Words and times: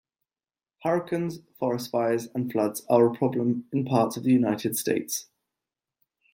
Hurricanes, 0.83 1.41
forest 1.59 1.91
fires 1.91 2.27
and 2.33 2.51
floods 2.51 2.83
are 2.89 3.05
a 3.05 3.13
problem 3.15 3.65
in 3.71 3.85
parts 3.85 4.17
of 4.17 4.23
the 4.23 4.31
United 4.31 4.75
States. 4.75 5.27